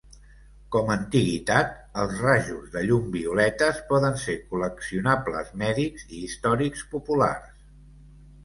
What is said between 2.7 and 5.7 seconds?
de llum violetes poden ser col·leccionables